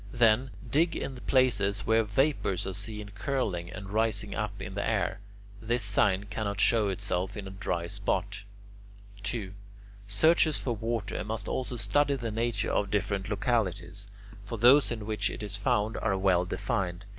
Then, 0.11 0.49
dig 0.67 0.95
in 0.95 1.17
places 1.27 1.85
where 1.85 2.03
vapours 2.03 2.65
are 2.65 2.73
seen 2.73 3.09
curling 3.09 3.69
and 3.69 3.91
rising 3.91 4.33
up 4.33 4.59
into 4.59 4.73
the 4.73 4.89
air. 4.89 5.19
This 5.61 5.83
sign 5.83 6.23
cannot 6.23 6.59
show 6.59 6.89
itself 6.89 7.37
in 7.37 7.45
a 7.47 7.51
dry 7.51 7.85
spot. 7.85 8.41
2. 9.21 9.53
Searchers 10.07 10.57
for 10.57 10.75
water 10.75 11.23
must 11.23 11.47
also 11.47 11.75
study 11.75 12.15
the 12.15 12.31
nature 12.31 12.71
of 12.71 12.89
different 12.89 13.29
localities; 13.29 14.09
for 14.43 14.57
those 14.57 14.91
in 14.91 15.05
which 15.05 15.29
it 15.29 15.43
is 15.43 15.55
found 15.55 15.95
are 15.97 16.17
well 16.17 16.45
defined. 16.45 17.05